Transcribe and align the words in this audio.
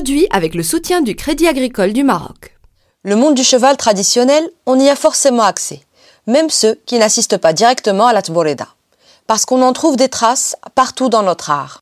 Produit 0.00 0.28
avec 0.30 0.54
le 0.54 0.62
soutien 0.62 1.02
du 1.02 1.14
Crédit 1.14 1.46
agricole 1.46 1.92
du 1.92 2.04
Maroc. 2.04 2.56
Le 3.02 3.16
monde 3.16 3.34
du 3.34 3.44
cheval 3.44 3.76
traditionnel, 3.76 4.48
on 4.64 4.80
y 4.80 4.88
a 4.88 4.96
forcément 4.96 5.42
accès, 5.42 5.82
même 6.26 6.48
ceux 6.48 6.80
qui 6.86 6.98
n'assistent 6.98 7.36
pas 7.36 7.52
directement 7.52 8.06
à 8.06 8.14
la 8.14 8.22
Tboreda, 8.22 8.66
parce 9.26 9.44
qu'on 9.44 9.60
en 9.60 9.74
trouve 9.74 9.98
des 9.98 10.08
traces 10.08 10.56
partout 10.74 11.10
dans 11.10 11.22
notre 11.22 11.50
art. 11.50 11.80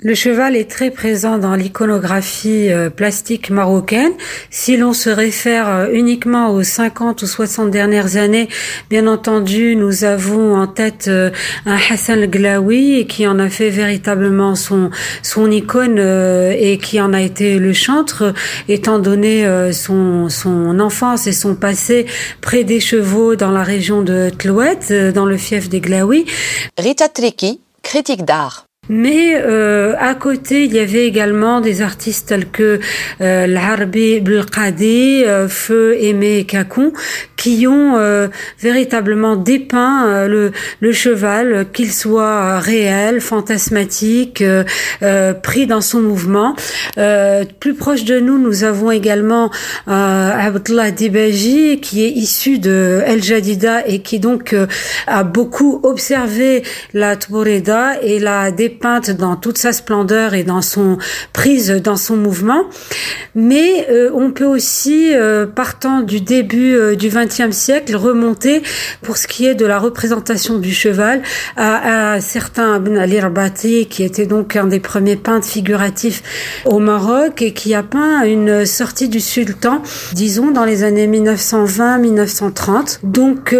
Le 0.00 0.14
cheval 0.14 0.56
est 0.56 0.68
très 0.68 0.90
présent 0.90 1.38
dans 1.38 1.54
l'iconographie 1.54 2.68
euh, 2.68 2.90
plastique 2.90 3.48
marocaine. 3.48 4.10
Si 4.50 4.76
l'on 4.76 4.92
se 4.92 5.08
réfère 5.08 5.68
euh, 5.68 5.86
uniquement 5.92 6.50
aux 6.50 6.64
50 6.64 7.22
ou 7.22 7.26
60 7.26 7.70
dernières 7.70 8.16
années, 8.16 8.48
bien 8.90 9.06
entendu, 9.06 9.76
nous 9.76 10.02
avons 10.02 10.56
en 10.56 10.66
tête 10.66 11.06
euh, 11.06 11.30
un 11.64 11.78
Hassan 11.90 12.26
Glaoui 12.26 13.06
qui 13.06 13.24
en 13.28 13.38
a 13.38 13.48
fait 13.48 13.70
véritablement 13.70 14.56
son 14.56 14.90
son 15.22 15.48
icône 15.48 15.98
et 15.98 16.78
qui 16.78 17.00
en 17.00 17.12
a 17.12 17.22
été 17.22 17.60
le 17.60 17.72
chantre, 17.72 18.34
étant 18.68 18.98
donné 18.98 19.46
son 19.72 20.28
son 20.28 20.80
enfance 20.80 21.26
et 21.28 21.32
son 21.32 21.54
passé 21.54 22.06
près 22.40 22.64
des 22.64 22.80
chevaux 22.80 23.36
dans 23.36 23.52
la 23.52 23.62
région 23.62 24.02
de 24.02 24.30
Tlouet, 24.36 25.12
dans 25.12 25.26
le 25.26 25.36
fief 25.36 25.68
des 25.68 25.80
Glaoui. 25.80 26.26
Rita 26.78 27.08
Triki, 27.08 27.60
critique 27.82 28.24
d'art. 28.24 28.66
Mais 28.88 29.34
euh, 29.36 29.94
à 29.98 30.14
côté, 30.14 30.64
il 30.64 30.74
y 30.74 30.78
avait 30.78 31.06
également 31.06 31.60
des 31.60 31.80
artistes 31.80 32.28
tels 32.28 32.50
que 32.50 32.80
euh, 33.20 33.46
L'Arbi 33.46 34.20
Belqadi, 34.20 35.24
euh, 35.24 35.48
Feu 35.48 35.96
Aimé 36.00 36.44
Kakoun, 36.44 36.92
qui 37.36 37.66
ont 37.66 37.96
euh, 37.96 38.28
véritablement 38.60 39.36
dépeint 39.36 40.06
euh, 40.06 40.28
le, 40.28 40.52
le, 40.80 40.92
cheval, 40.92 41.66
qu'il 41.72 41.92
soit 41.92 42.58
réel, 42.58 43.20
fantasmatique, 43.20 44.44
pris 45.42 45.66
dans 45.66 45.80
son 45.80 46.00
mouvement. 46.00 46.54
plus 47.60 47.74
proche 47.74 48.04
de 48.04 48.20
nous, 48.20 48.38
nous 48.38 48.64
avons 48.64 48.90
également 48.90 49.50
Abdullah 49.86 50.90
Dibaji, 50.90 51.80
qui 51.80 52.04
est 52.04 52.10
issu 52.10 52.58
de 52.58 53.02
El 53.06 53.22
Jadida 53.22 53.86
et 53.86 54.00
qui 54.00 54.18
donc 54.18 54.54
a 55.06 55.24
beaucoup 55.24 55.80
observé 55.82 56.62
la 56.92 57.16
Tboreda 57.16 58.00
et 58.02 58.18
la 58.18 58.50
dépeint 58.50 58.73
peinte 58.74 59.10
dans 59.10 59.36
toute 59.36 59.58
sa 59.58 59.72
splendeur 59.72 60.34
et 60.34 60.44
dans 60.44 60.62
son 60.62 60.98
prise 61.32 61.70
dans 61.70 61.96
son 61.96 62.16
mouvement. 62.16 62.64
Mais 63.34 63.86
euh, 63.90 64.10
on 64.14 64.30
peut 64.30 64.44
aussi, 64.44 65.12
euh, 65.14 65.46
partant 65.46 66.00
du 66.00 66.20
début 66.20 66.74
euh, 66.74 66.94
du 66.94 67.08
XXe 67.08 67.50
siècle, 67.50 67.96
remonter 67.96 68.62
pour 69.02 69.16
ce 69.16 69.26
qui 69.26 69.46
est 69.46 69.54
de 69.54 69.66
la 69.66 69.78
représentation 69.78 70.58
du 70.58 70.72
cheval 70.72 71.22
à, 71.56 72.14
à 72.14 72.20
certain 72.20 72.76
Ibn 72.76 72.96
Ali 72.96 73.20
Rabati, 73.20 73.86
qui 73.86 74.02
était 74.02 74.26
donc 74.26 74.56
un 74.56 74.66
des 74.66 74.80
premiers 74.80 75.16
peintres 75.16 75.46
figuratifs 75.46 76.22
au 76.64 76.78
Maroc 76.78 77.42
et 77.42 77.52
qui 77.52 77.74
a 77.74 77.82
peint 77.82 78.22
une 78.24 78.64
sortie 78.66 79.08
du 79.08 79.20
sultan, 79.20 79.82
disons 80.12 80.50
dans 80.50 80.64
les 80.64 80.84
années 80.84 81.06
1920-1930. 81.08 83.00
Donc, 83.02 83.54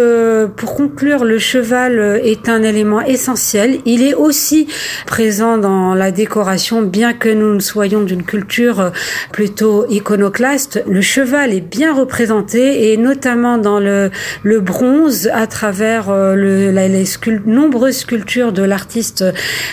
pour 0.55 0.75
conclure, 0.75 1.25
le 1.25 1.39
cheval 1.39 2.21
est 2.23 2.49
un 2.49 2.63
élément 2.63 3.01
essentiel. 3.01 3.79
Il 3.85 4.01
est 4.01 4.13
aussi 4.13 4.67
présent 5.05 5.57
dans 5.57 5.93
la 5.93 6.11
décoration, 6.11 6.81
bien 6.81 7.13
que 7.13 7.29
nous 7.29 7.53
ne 7.53 7.59
soyons 7.59 8.01
d'une 8.01 8.23
culture 8.23 8.79
euh, 8.79 8.89
plutôt 9.31 9.85
iconoclaste. 9.89 10.83
Le 10.87 11.01
cheval 11.01 11.53
est 11.53 11.61
bien 11.61 11.93
représenté 11.93 12.91
et 12.91 12.97
notamment 12.97 13.57
dans 13.57 13.79
le, 13.79 14.11
le 14.43 14.59
bronze 14.59 15.29
à 15.33 15.47
travers 15.47 16.09
euh, 16.09 16.35
le, 16.35 16.71
les 16.71 17.05
nombreuses 17.45 17.97
sculptures 17.97 18.51
de 18.51 18.63
l'artiste 18.63 19.23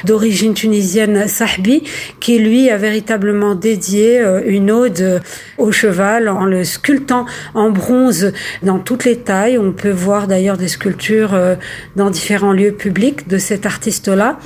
d'origine 0.04 0.54
tunisienne 0.54 1.26
Sahbi, 1.26 1.82
qui 2.20 2.38
lui 2.38 2.70
a 2.70 2.76
véritablement 2.76 3.54
dédié 3.54 4.20
euh, 4.20 4.42
une 4.44 4.70
ode 4.70 5.22
au 5.58 5.72
cheval 5.72 6.28
en 6.28 6.44
le 6.44 6.64
sculptant 6.64 7.26
en 7.54 7.70
bronze 7.70 8.32
dans 8.62 8.78
toutes 8.78 9.04
les 9.04 9.18
tailles. 9.18 9.58
On 9.58 9.72
peut 9.72 9.90
voir 9.90 10.26
d'ailleurs 10.26 10.56
des 10.56 10.68
sculptures 10.68 11.38
dans 11.96 12.10
différents 12.10 12.52
lieux 12.52 12.72
publics 12.72 13.28
de 13.28 13.38
cet 13.38 13.66
artiste-là. 13.66 14.38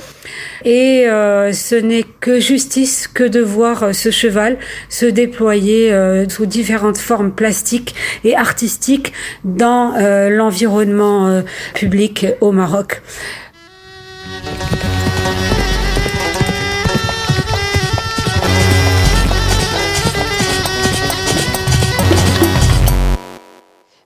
Et 0.65 1.07
euh, 1.07 1.53
ce 1.53 1.75
n'est 1.75 2.03
que 2.03 2.39
justice 2.39 3.07
que 3.07 3.23
de 3.23 3.41
voir 3.41 3.83
euh, 3.83 3.93
ce 3.93 4.11
cheval 4.11 4.57
se 4.89 5.05
déployer 5.05 5.93
euh, 5.93 6.27
sous 6.27 6.45
différentes 6.45 6.97
formes 6.97 7.31
plastiques 7.31 7.95
et 8.23 8.35
artistiques 8.35 9.13
dans 9.43 9.93
l'environnement 10.29 11.41
public 11.73 12.27
au 12.41 12.51
Maroc. 12.51 13.01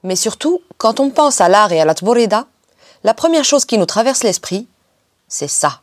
Mais 0.04 0.16
surtout, 0.16 0.62
quand 0.78 1.00
on 1.00 1.10
pense 1.10 1.42
à 1.42 1.50
l'art 1.50 1.72
et 1.72 1.80
à 1.80 1.86
la 1.86 1.94
tborida, 1.94 2.48
la 3.04 3.14
première 3.14 3.44
chose 3.44 3.66
qui 3.66 3.78
nous 3.78 3.86
traverse 3.86 4.24
l'esprit, 4.24 4.68
c'est 5.28 5.48
ça. 5.48 5.82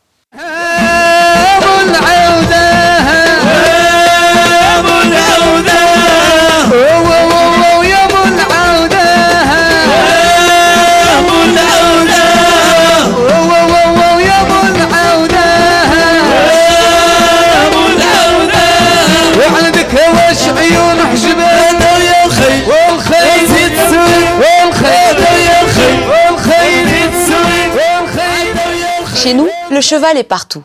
Chez 29.21 29.33
nous, 29.33 29.49
le 29.69 29.81
cheval 29.81 30.17
est 30.17 30.23
partout 30.23 30.63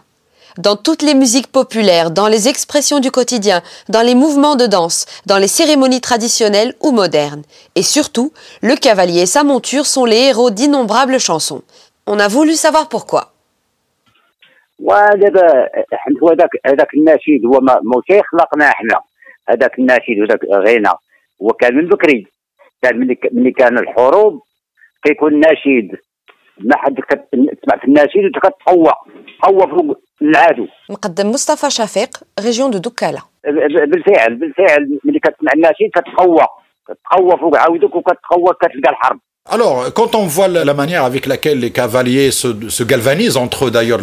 dans 0.58 0.76
toutes 0.76 1.02
les 1.02 1.14
musiques 1.14 1.52
populaires, 1.52 2.12
dans 2.12 2.28
les 2.28 2.50
expressions 2.50 3.00
du 3.00 3.12
quotidien, 3.12 3.62
dans 3.88 4.02
les 4.02 4.16
mouvements 4.16 4.56
de 4.56 4.66
danse, 4.66 5.06
dans 5.26 5.38
les 5.38 5.48
cérémonies 5.48 6.02
traditionnelles 6.02 6.74
ou 6.82 6.92
modernes. 6.92 7.44
Et 7.76 7.84
surtout, 7.84 8.34
le 8.62 8.76
cavalier 8.76 9.22
et 9.22 9.26
sa 9.26 9.44
monture 9.44 9.86
sont 9.86 10.06
les 10.06 10.22
héros 10.30 10.52
d'innombrables 10.52 11.20
chansons. 11.20 11.62
On 12.08 12.20
a 12.20 12.28
voulu 12.28 12.54
savoir 12.56 12.90
pourquoi. 12.90 13.34
ودابا 14.80 15.70
هو 16.24 16.30
هذاك 16.30 16.50
هذاك 16.66 16.94
النشيد 16.94 17.46
هو 17.46 17.60
موسيقى 17.84 18.24
خلقناه 18.32 18.70
احنا 18.70 19.00
هذاك 19.50 19.80
النشيد 19.80 20.20
وذاك 20.22 20.40
غنى 20.46 20.90
هو 21.42 21.48
كان 21.48 21.76
من 21.76 21.88
بكري 21.88 22.28
كان 22.82 23.00
ملي 23.34 23.52
كان 23.52 23.78
الحروب 23.78 24.42
كيكون 25.04 25.40
نشيد 25.40 25.92
ما 26.59 26.77
حد 26.77 26.95
تسمع 26.95 27.77
في 27.81 27.85
النشيد 27.85 28.25
وتكتقوى 28.25 28.93
تقوى 29.43 29.71
فوق 29.71 29.99
العادو. 30.23 30.67
مقدم 30.91 31.31
مصطفى 31.31 31.71
شفيق 31.71 32.11
ريجيون 32.45 32.71
دو 32.71 32.79
دوكالا. 32.79 33.21
بالفعل 33.45 34.35
بالفعل 34.35 34.99
ملي 35.05 35.19
كتسمع 35.19 35.53
النشيد 35.55 35.91
كتقوى 35.95 36.47
كتقوى 36.89 37.39
فوق 37.39 37.59
عاودك 37.59 37.97
وكتقوى 37.97 38.55
كتلقى 38.61 38.91
الحرب. 38.91 39.21
Alors, 39.51 39.93
quand 39.93 40.15
on 40.15 40.27
voit 40.27 40.49
la 40.49 40.73
manière 40.73 41.05
avec 41.05 41.27
laquelle 41.27 41.61
les 41.61 41.71
cavaliers 41.71 42.31
se, 42.31 42.49
se 42.71 42.83
galvanisent 42.83 43.37
entre 43.37 43.67
eux, 43.67 43.71
d'ailleurs, 43.71 44.01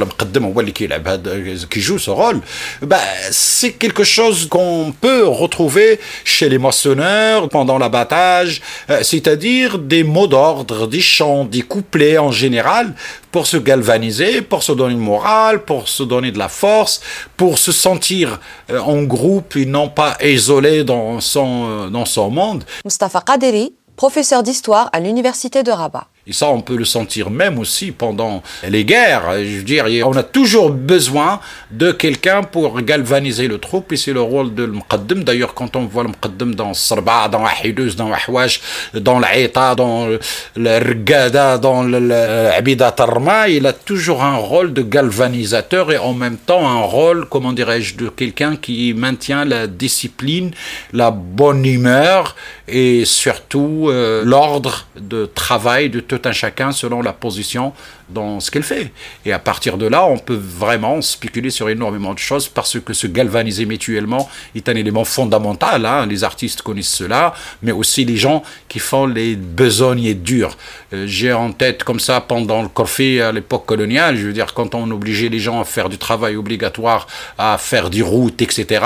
qui 1.69 1.81
joue 1.81 1.97
ce 1.97 2.11
rôle, 2.11 2.41
bah, 2.83 2.99
c'est 3.31 3.71
quelque 3.71 4.03
chose 4.03 4.47
qu'on 4.47 4.93
peut 5.01 5.27
retrouver 5.27 5.99
chez 6.23 6.47
les 6.47 6.59
moissonneurs 6.59 7.49
pendant 7.49 7.79
l'abattage, 7.79 8.61
euh, 8.91 8.99
c'est-à-dire 9.01 9.79
des 9.79 10.03
mots 10.03 10.27
d'ordre, 10.27 10.85
des 10.85 11.01
chants, 11.01 11.43
des 11.43 11.63
couplets 11.63 12.19
en 12.19 12.31
général, 12.31 12.93
pour 13.31 13.47
se 13.47 13.57
galvaniser, 13.57 14.41
pour 14.43 14.61
se 14.61 14.73
donner 14.73 14.93
une 14.93 14.99
morale, 14.99 15.63
pour 15.63 15.89
se 15.89 16.03
donner 16.03 16.31
de 16.31 16.37
la 16.37 16.49
force, 16.49 17.01
pour 17.35 17.57
se 17.57 17.71
sentir 17.71 18.39
euh, 18.69 18.79
en 18.79 19.01
groupe 19.03 19.55
et 19.55 19.65
non 19.65 19.89
pas 19.89 20.17
isolé 20.23 20.83
dans 20.83 21.19
son, 21.19 21.65
euh, 21.67 21.89
dans 21.89 22.05
son 22.05 22.29
monde. 22.29 22.63
Mustafa 22.85 23.21
Qaderi 23.21 23.73
professeur 23.95 24.43
d'histoire 24.43 24.89
à 24.93 24.99
l'université 24.99 25.63
de 25.63 25.71
Rabat. 25.71 26.07
Et 26.31 26.33
ça, 26.33 26.47
on 26.47 26.61
peut 26.61 26.77
le 26.77 26.85
sentir 26.85 27.29
même 27.29 27.59
aussi 27.59 27.91
pendant 27.91 28.41
les 28.65 28.85
guerres. 28.85 29.33
Je 29.43 29.57
veux 29.57 29.63
dire, 29.63 29.85
on 30.05 30.15
a 30.15 30.23
toujours 30.23 30.69
besoin 30.69 31.41
de 31.71 31.91
quelqu'un 31.91 32.41
pour 32.41 32.79
galvaniser 32.81 33.49
le 33.49 33.57
troupe, 33.57 33.91
et 33.91 33.97
c'est 33.97 34.13
le 34.13 34.21
rôle 34.21 34.55
de 34.55 34.63
l'Mqaddim. 34.63 35.23
D'ailleurs, 35.25 35.53
quand 35.53 35.75
on 35.75 35.83
voit 35.87 36.03
l'Mqaddim 36.03 36.51
dans 36.55 36.73
Sarba, 36.73 37.27
dans 37.27 37.43
Ahidus, 37.45 37.95
dans 37.97 38.13
Ahwash, 38.13 38.61
dans 38.93 39.19
l'Aïta, 39.19 39.75
dans 39.75 40.07
le 40.55 40.77
Rgada, 40.77 41.57
dans 41.57 41.83
l'Abida 41.83 42.93
Tarma, 42.93 43.49
il 43.49 43.67
a 43.67 43.73
toujours 43.73 44.23
un 44.23 44.37
rôle 44.37 44.71
de 44.71 44.83
galvanisateur 44.83 45.91
et 45.91 45.97
en 45.97 46.13
même 46.13 46.37
temps 46.37 46.65
un 46.65 46.83
rôle, 46.83 47.25
comment 47.29 47.51
dirais-je, 47.51 47.97
de 47.97 48.07
quelqu'un 48.07 48.55
qui 48.55 48.93
maintient 48.93 49.43
la 49.43 49.67
discipline, 49.67 50.51
la 50.93 51.11
bonne 51.11 51.65
humeur 51.65 52.37
et 52.69 53.03
surtout 53.03 53.87
euh, 53.89 54.23
l'ordre 54.23 54.87
de 54.97 55.25
travail 55.25 55.89
de 55.89 55.99
tout 55.99 56.20
un 56.25 56.31
chacun 56.31 56.71
selon 56.71 57.01
la 57.01 57.13
position 57.13 57.73
dans 58.09 58.39
ce 58.39 58.51
qu'elle 58.51 58.63
fait. 58.63 58.91
Et 59.25 59.33
à 59.33 59.39
partir 59.39 59.77
de 59.77 59.85
là, 59.87 60.05
on 60.05 60.17
peut 60.17 60.39
vraiment 60.41 61.01
spéculer 61.01 61.49
sur 61.49 61.69
énormément 61.69 62.13
de 62.13 62.19
choses 62.19 62.47
parce 62.47 62.79
que 62.79 62.93
se 62.93 63.07
galvaniser 63.07 63.65
mutuellement 63.65 64.29
est 64.55 64.67
un 64.69 64.75
élément 64.75 65.05
fondamental. 65.05 65.85
Hein. 65.85 66.05
Les 66.05 66.23
artistes 66.23 66.61
connaissent 66.61 66.93
cela, 66.93 67.33
mais 67.61 67.71
aussi 67.71 68.05
les 68.05 68.17
gens 68.17 68.43
qui 68.67 68.79
font 68.79 69.05
les 69.05 69.35
besognes 69.35 70.13
dures. 70.13 70.57
Euh, 70.93 71.05
j'ai 71.07 71.33
en 71.33 71.51
tête 71.51 71.83
comme 71.83 71.99
ça 71.99 72.21
pendant 72.21 72.61
le 72.61 72.67
Corfé 72.67 73.21
à 73.21 73.31
l'époque 73.31 73.65
coloniale, 73.65 74.17
je 74.17 74.27
veux 74.27 74.33
dire, 74.33 74.53
quand 74.53 74.75
on 74.75 74.89
obligeait 74.91 75.29
les 75.29 75.39
gens 75.39 75.61
à 75.61 75.65
faire 75.65 75.89
du 75.89 75.97
travail 75.97 76.35
obligatoire, 76.35 77.07
à 77.37 77.57
faire 77.57 77.89
des 77.89 78.01
routes, 78.01 78.41
etc., 78.41 78.83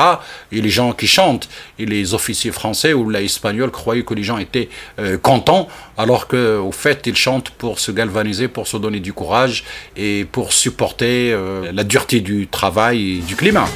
et 0.51 0.61
les 0.61 0.69
gens 0.69 0.93
qui 0.93 1.07
chantent, 1.07 1.49
et 1.79 1.85
les 1.85 2.13
officiers 2.13 2.51
français 2.51 2.93
ou 2.93 3.11
espagnols 3.15 3.71
croyaient 3.71 4.03
que 4.03 4.13
les 4.13 4.23
gens 4.23 4.37
étaient 4.37 4.69
euh, 4.99 5.17
contents, 5.17 5.67
alors 5.97 6.27
qu'au 6.27 6.71
fait, 6.71 7.07
ils 7.07 7.15
chantent 7.15 7.49
pour 7.51 7.79
se 7.79 7.91
galvaniser, 7.91 8.47
pour 8.47 8.67
se 8.67 8.77
donner 8.77 8.99
du 8.99 9.13
courage 9.13 9.63
et 9.95 10.25
pour 10.31 10.53
supporter 10.53 11.31
euh, 11.31 11.71
la 11.71 11.83
dureté 11.83 12.21
du 12.21 12.47
travail 12.47 13.17
et 13.17 13.19
du 13.19 13.35
climat. 13.35 13.67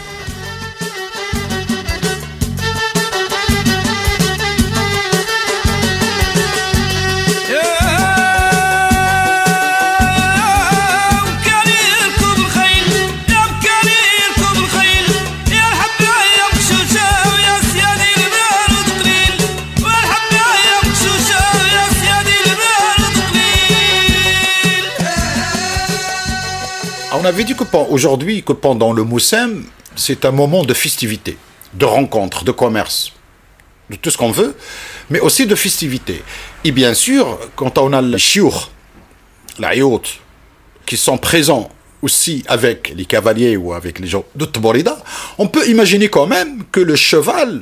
Avait 27.29 27.43
dit 27.43 27.55
que 27.55 27.63
aujourd'hui, 27.89 28.43
que 28.43 28.53
pendant 28.53 28.91
le 28.91 29.03
Moussem, 29.03 29.63
c'est 29.95 30.25
un 30.25 30.31
moment 30.31 30.63
de 30.63 30.73
festivité, 30.73 31.37
de 31.75 31.85
rencontre, 31.85 32.43
de 32.43 32.51
commerce, 32.51 33.13
de 33.89 33.95
tout 33.95 34.09
ce 34.09 34.17
qu'on 34.17 34.31
veut, 34.31 34.55
mais 35.11 35.19
aussi 35.19 35.45
de 35.45 35.55
festivité. 35.55 36.23
Et 36.63 36.71
bien 36.71 36.93
sûr, 36.95 37.39
quand 37.55 37.77
on 37.77 37.93
a 37.93 38.01
les 38.01 38.17
chiour, 38.17 38.71
la 39.59 39.75
yacht, 39.75 40.19
qui 40.87 40.97
sont 40.97 41.19
présents 41.19 41.69
aussi 42.01 42.43
avec 42.47 42.93
les 42.95 43.05
cavaliers 43.05 43.57
ou 43.57 43.73
avec 43.73 43.99
les 43.99 44.07
gens 44.07 44.25
de 44.35 44.45
Tborida, 44.45 44.97
on 45.37 45.47
peut 45.47 45.67
imaginer 45.69 46.09
quand 46.09 46.25
même 46.25 46.63
que 46.71 46.79
le 46.79 46.95
cheval 46.95 47.61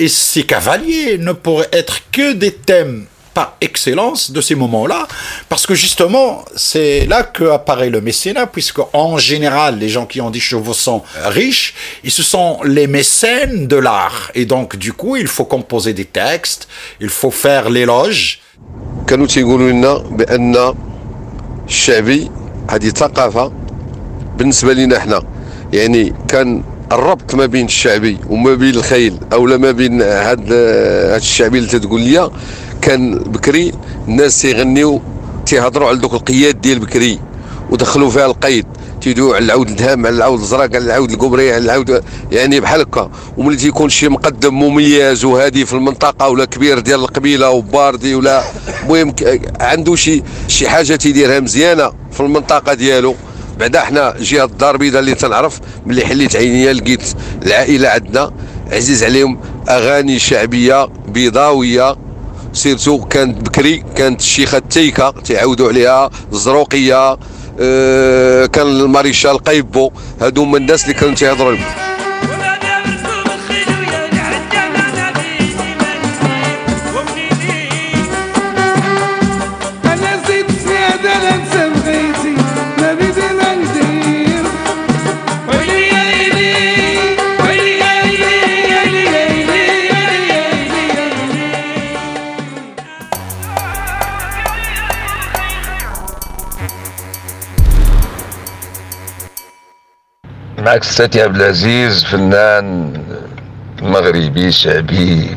et 0.00 0.08
ses 0.08 0.42
cavaliers 0.42 1.16
ne 1.18 1.32
pourraient 1.32 1.68
être 1.72 2.10
que 2.10 2.32
des 2.32 2.52
thèmes 2.52 3.06
par 3.35 3.55
excellence 3.61 4.31
de 4.31 4.41
ces 4.41 4.55
moments-là, 4.55 5.07
parce 5.47 5.65
que 5.65 5.73
justement, 5.73 6.43
c'est 6.55 7.05
là 7.05 7.23
qu'apparaît 7.23 7.89
le 7.89 8.01
mécénat, 8.01 8.47
puisque 8.47 8.81
en 8.93 9.17
général, 9.17 9.79
les 9.79 9.89
gens 9.89 10.05
qui 10.05 10.19
ont 10.19 10.29
des 10.29 10.39
chevaux 10.39 10.73
sont 10.73 11.01
riches, 11.25 11.73
ils 12.03 12.11
se 12.11 12.23
sont 12.23 12.59
les 12.63 12.87
mécènes 12.87 13.67
de 13.67 13.77
l'art. 13.77 14.31
Et 14.35 14.45
donc, 14.45 14.75
du 14.75 14.91
coup, 14.91 15.15
il 15.15 15.27
faut 15.27 15.45
composer 15.45 15.93
des 15.93 16.05
textes, 16.05 16.67
il 16.99 17.09
faut 17.09 17.31
faire 17.31 17.69
l'éloge. 17.69 18.39
كانوا 19.07 19.27
تيقولوا 19.27 19.71
لنا 19.71 19.93
بان 19.93 20.75
الشعبي 21.67 22.31
هذه 22.69 22.89
ثقافه 22.89 23.51
بالنسبه 24.37 24.73
لنا 24.73 24.97
احنا 24.97 25.23
يعني 25.73 26.13
كان 26.27 26.63
الربط 26.91 27.35
ما 27.35 27.45
بين 27.45 27.65
الشعبي 27.65 28.17
وما 28.29 28.53
بين 28.53 28.75
الخيل 28.75 29.17
او 29.33 29.45
ما 29.45 29.71
بين 29.71 30.01
هاد 30.01 30.53
هاد 30.53 31.21
الشعبي 31.21 31.57
اللي 31.57 31.69
تتقول 31.69 32.01
ليا 32.01 32.31
كان 32.82 33.18
بكري 33.18 33.72
الناس 34.08 34.42
تيغنيو 34.42 35.02
تيهضروا 35.46 35.88
على 35.88 35.98
دوك 35.98 36.14
القياد 36.14 36.60
ديال 36.60 36.78
بكري 36.78 37.18
ودخلوا 37.70 38.10
فيها 38.10 38.26
القيد 38.26 38.66
تيدويو 39.00 39.34
على 39.34 39.44
العود 39.44 39.68
الدهام 39.68 40.06
على 40.06 40.16
العود 40.16 40.40
الزرق 40.40 40.60
على 40.62 40.78
العود 40.78 41.10
القبري 41.10 41.52
على 41.52 41.64
العود 41.64 42.04
يعني 42.32 42.60
بحال 42.60 42.80
هكا. 42.80 43.10
وملي 43.36 43.56
تيكون 43.56 43.88
شي 43.88 44.08
مقدم 44.08 44.54
مميز 44.54 45.24
وهادي 45.24 45.66
في 45.66 45.72
المنطقة 45.72 46.28
ولا 46.28 46.44
كبير 46.44 46.78
ديال 46.78 47.00
القبيلة 47.00 47.50
وباردي 47.50 48.14
ولا 48.14 48.44
المهم 48.82 49.14
عنده 49.60 49.94
شي 49.96 50.22
شي 50.48 50.68
حاجة 50.68 50.96
تيديرها 50.96 51.40
مزيانة 51.40 51.92
في 52.12 52.20
المنطقة 52.20 52.74
ديالو. 52.74 53.14
بعدا 53.58 53.80
حنا 53.80 54.14
جهة 54.20 54.44
الدار 54.44 54.74
البيضاء 54.74 55.00
اللي 55.00 55.14
تنعرف 55.14 55.60
ملي 55.86 56.06
حليت 56.06 56.36
عينيا 56.36 56.72
لقيت 56.72 57.02
العائلة 57.46 57.88
عندنا 57.88 58.32
عزيز 58.72 59.04
عليهم 59.04 59.38
أغاني 59.68 60.18
شعبية 60.18 60.88
بيضاوية. 61.08 62.05
سيرتو 62.56 63.04
كانت 63.04 63.48
بكري 63.48 63.84
كانت 63.96 64.20
الشيخة 64.20 64.58
التيكه 64.58 65.10
تعاودوا 65.10 65.68
عليها 65.68 66.10
الزروقية 66.32 67.18
أه 67.60 68.46
كان 68.46 68.66
الماريشال 68.66 69.38
قيبو 69.38 69.90
هادو 70.20 70.42
هما 70.42 70.56
الناس 70.58 70.82
اللي 70.84 70.94
كانوا 70.94 71.14
تيهضروا 71.14 71.56
معك 100.66 100.84
ستي 100.84 101.22
عبد 101.22 101.36
العزيز 101.36 102.04
فنان 102.04 102.92
مغربي 103.82 104.52
شعبي 104.52 105.34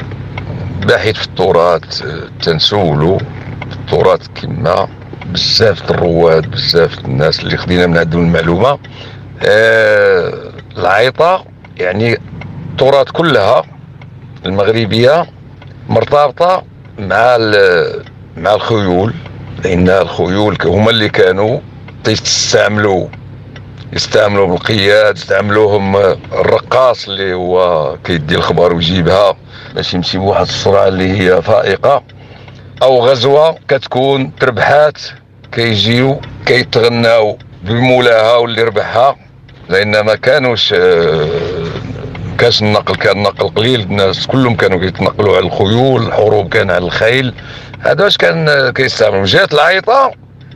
باحث 0.88 1.16
في 1.16 1.26
التراث 1.26 2.04
تنسولو 2.42 3.18
في 3.70 3.76
التراث 3.76 4.28
كما 4.36 4.88
بزاف 5.26 5.92
الرواد 5.92 6.52
بزاف 6.52 7.00
الناس 7.06 7.40
اللي 7.40 7.58
خدينا 7.58 7.88
من 7.88 7.98
عندهم 7.98 8.22
المعلومة. 8.22 8.80
آه 9.44 10.34
العيطة 10.78 11.46
يعني 11.78 12.20
التراث 12.72 13.12
كلها 13.12 13.64
المغربية 14.46 15.26
مرتبطة 15.90 16.64
مع 17.00 17.38
مع 18.38 18.54
الخيول 18.54 19.14
لأن 19.64 19.90
الخيول 19.90 20.58
هما 20.66 20.90
اللي 20.90 21.10
كانوا 21.10 21.60
تستعملوا 22.04 23.08
يستعملوا 23.94 24.48
بالقياد 24.48 25.18
يستعملوهم 25.18 25.96
الرقاص 26.32 27.08
اللي 27.08 27.34
هو 27.34 27.96
كيدي 28.04 28.36
الخبر 28.36 28.74
ويجيبها 28.74 29.36
باش 29.76 29.94
يمشي 29.94 30.18
بواحد 30.18 30.42
السرعه 30.42 30.88
اللي 30.88 31.20
هي 31.20 31.42
فائقة. 31.42 32.04
أو 32.82 33.08
غزوة 33.08 33.56
كتكون 33.68 34.36
تربحات 34.36 34.98
كيجيو 35.52 36.22
كيتغناو 36.46 37.38
بمولاها 37.64 38.36
واللي 38.36 38.64
ربحها. 38.64 39.16
لأن 39.70 40.00
ما 40.00 40.16
كانوش 40.16 40.74
كاش 42.38 42.62
النقل 42.62 42.96
كان 42.96 43.24
نقل 43.24 43.50
قليل 43.50 43.82
الناس 43.82 44.28
كلهم 44.28 44.56
كانوا 44.56 44.80
كيتنقلوا 44.80 45.38
على 45.38 45.46
الخيول 45.46 46.08
الحروب 46.08 46.50
كان 46.50 46.72
على 46.72 46.86
الخيل. 46.86 47.34
هذا 47.80 48.04
واش 48.04 48.18
كان 48.18 48.70
كيستعملوا. 48.70 49.26
جات 49.26 49.54
العيطة 49.54 50.12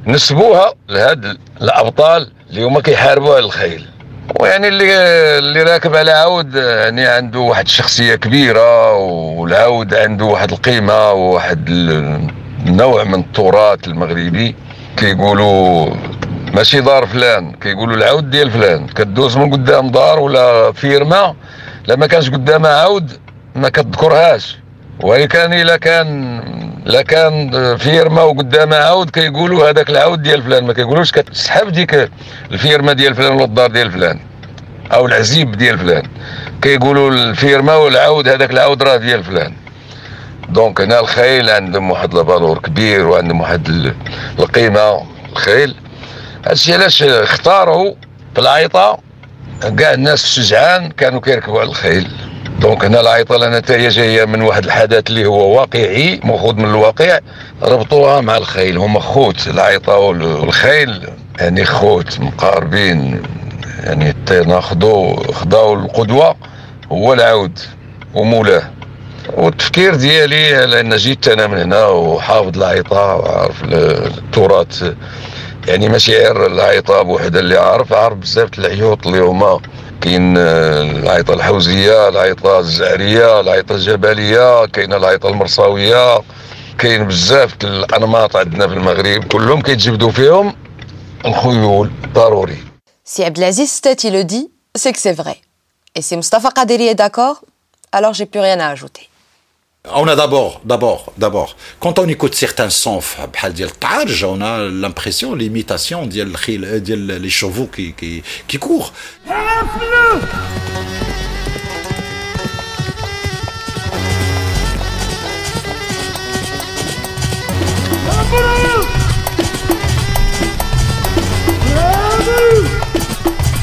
نسبوها 0.07 0.73
لهاد 0.89 1.37
الابطال 1.61 2.31
اللي 2.53 2.65
هما 2.65 2.81
كيحاربوا 2.81 3.35
على 3.35 3.45
الخيل. 3.45 3.85
ويعني 4.39 4.67
اللي 4.67 4.85
اللي 5.37 5.63
راكب 5.63 5.95
على 5.95 6.11
عود 6.11 6.55
يعني 6.55 7.05
عنده 7.05 7.39
واحد 7.39 7.65
الشخصية 7.65 8.15
كبيرة 8.15 8.93
والعود 8.97 9.93
عنده 9.93 10.25
واحد 10.25 10.51
القيمة 10.51 11.11
وواحد 11.11 11.69
النوع 12.67 13.03
من 13.03 13.19
التراث 13.19 13.87
المغربي. 13.87 14.55
كيقولوا 14.97 15.89
ماشي 16.53 16.81
دار 16.81 17.05
فلان 17.05 17.51
كيقولوا 17.51 17.95
العود 17.95 18.29
ديال 18.29 18.51
فلان. 18.51 18.87
كدوز 18.87 19.37
من 19.37 19.51
قدام 19.51 19.91
دار 19.91 20.19
ولا 20.19 20.71
فيرما 20.71 21.35
لما 21.87 22.07
كانش 22.07 22.29
قدامها 22.29 22.81
عود 22.81 23.11
ما 23.55 23.69
كتذكرهاش. 23.69 24.57
وهي 24.99 25.27
كان 25.27 25.53
إلا 25.53 25.77
كان 25.77 26.39
لا 26.85 27.01
كان 27.01 27.77
فيرما 27.77 28.21
وقدامها 28.21 28.77
عاود 28.77 29.09
كيقولوا 29.09 29.69
هذاك 29.69 29.89
العاود 29.89 30.21
ديال 30.21 30.43
فلان 30.43 30.63
ما 30.63 30.73
كيقولوش 30.73 31.11
كتسحب 31.11 31.69
ديك 31.69 32.09
الفيرما 32.51 32.93
ديال 32.93 33.15
فلان 33.15 33.33
ولا 33.33 33.43
الدار 33.43 33.71
ديال 33.71 33.91
فلان 33.91 34.19
أو 34.93 35.05
العزيب 35.05 35.51
ديال 35.51 35.79
فلان. 35.79 36.03
كيقولوا 36.61 37.11
الفيرما 37.11 37.75
والعاود 37.75 38.27
هذاك 38.27 38.51
العاود 38.51 38.83
راه 38.83 38.97
ديال 38.97 39.23
فلان. 39.23 39.53
دونك 40.49 40.81
هنا 40.81 40.99
الخيل 40.99 41.49
عندهم 41.49 41.91
واحد 41.91 42.15
الفالور 42.15 42.57
كبير 42.57 43.07
وعندهم 43.07 43.41
واحد 43.41 43.93
القيمة 44.39 45.05
الخيل. 45.31 45.75
هادشي 46.47 46.73
علاش 46.73 47.03
اختاروا 47.03 47.93
في 48.33 48.41
العيطه 48.41 48.97
كاع 49.77 49.93
الناس 49.93 50.21
في 50.21 50.27
الشجعان 50.27 50.91
كانوا 50.91 51.21
كيركبوا 51.21 51.59
على 51.59 51.69
الخيل. 51.69 52.07
دونك 52.63 52.85
هنا 52.85 52.99
العيطه 52.99 53.75
هي 53.75 53.87
جاية 53.87 54.25
من 54.25 54.41
واحد 54.41 54.65
الحدث 54.65 55.09
اللي 55.09 55.25
هو 55.25 55.59
واقعي 55.59 56.19
مأخوذ 56.23 56.55
من 56.55 56.65
الواقع 56.65 57.19
ربطوها 57.63 58.21
مع 58.21 58.37
الخيل. 58.37 58.77
هما 58.77 58.99
خوت 58.99 59.47
العيطه 59.47 59.97
والخيل 59.97 61.09
يعني 61.39 61.65
خوت 61.65 62.19
مقاربين 62.19 63.21
يعني 63.83 64.15
ناخذوا 64.47 65.31
خداو 65.33 65.73
القدوة 65.73 66.35
هو 66.91 67.13
العود 67.13 67.59
ومولاه. 68.13 68.63
والتفكير 69.33 69.95
ديالي 69.95 70.65
لأن 70.65 70.95
جيت 70.95 71.27
أنا 71.27 71.47
من 71.47 71.57
هنا 71.57 71.85
وحافظ 71.85 72.57
العيطه 72.57 73.15
وعارف 73.15 73.63
التراث 73.63 74.93
يعني 75.67 75.89
ماشي 75.89 76.17
غير 76.17 76.45
العيطه 76.45 77.01
بوحدها 77.01 77.39
اللي 77.39 77.57
عارف 77.57 77.93
عارف 77.93 78.17
بزاف 78.17 78.49
العيوط 78.59 79.07
اللي 79.07 79.19
هما 79.19 79.59
كاين 80.00 80.36
العيطه 80.36 81.34
الحوزيه 81.34 82.08
العيطه 82.08 82.58
الزعريه 82.58 83.40
العيطه 83.40 83.74
الجبليه 83.74 84.66
كاين 84.66 84.92
العيطه 84.92 85.28
المرصاويه 85.28 86.20
كاين 86.78 87.04
بزاف 87.04 87.54
الانماط 87.64 88.36
عندنا 88.36 88.68
في 88.68 88.74
المغرب 88.74 89.24
كلهم 89.24 89.60
كيتجبدوا 89.62 90.10
فيهم 90.10 90.54
الخيول 91.24 91.90
ضروري 92.14 92.58
Si 93.04 93.24
Abdelaziz 93.24 93.70
Stati 93.72 94.10
le 94.10 94.22
dit, 94.22 94.50
c'est 94.74 94.92
que 94.92 94.98
c'est 94.98 95.14
vrai. 95.14 95.38
Et 95.94 96.02
si 96.02 96.14
Mustafa 96.14 96.50
Qaderi 96.50 96.88
est 96.88 96.94
d'accord, 96.94 97.40
alors 97.90 98.12
j'ai 98.12 98.26
plus 98.26 98.40
rien 98.40 98.60
à 98.60 98.68
ajouter. 98.68 99.08
On 99.94 100.06
a 100.06 100.16
d'abord, 100.16 100.60
d'abord, 100.64 101.12
d'abord, 101.16 101.56
quand 101.80 101.98
on 101.98 102.06
écoute 102.08 102.34
certains 102.34 102.68
sons, 102.68 103.00
on 104.26 104.40
a 104.42 104.58
l'impression, 104.58 105.34
l'imitation 105.34 106.06
des 106.06 107.30
chevaux 107.30 107.68
qui, 107.68 107.94
qui, 107.94 108.22
qui 108.46 108.58
courent. 108.58 108.92
afternoon. 109.63 110.19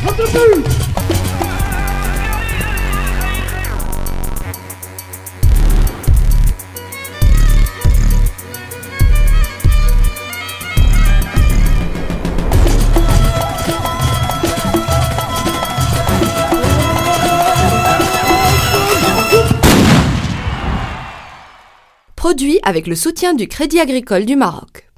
What 0.02 0.16
the 0.16 0.26
food? 0.26 0.89
Avec 22.62 22.86
le 22.86 22.94
soutien 22.94 23.34
du 23.34 23.48
Crédit 23.48 23.80
agricole 23.80 24.24
du 24.24 24.34
Maroc. 24.34 24.89